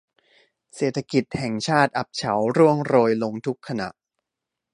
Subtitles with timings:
[0.75, 3.89] เศรษฐกิจแห่งชาติอับเฉาร่วงโรยลงทุกขณะ